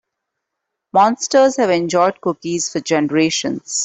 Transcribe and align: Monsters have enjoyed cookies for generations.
Monsters 0.93 1.57
have 1.57 1.69
enjoyed 1.69 2.21
cookies 2.21 2.71
for 2.71 2.79
generations. 2.79 3.79